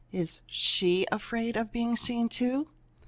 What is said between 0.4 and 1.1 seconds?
she